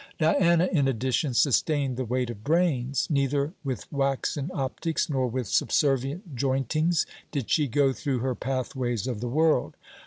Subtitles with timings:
[0.17, 3.05] Diana in addition sustained the weight of brains.
[3.11, 9.19] Neither with waxen optics nor with subservient jointings did she go through her pathways of
[9.21, 9.75] the world.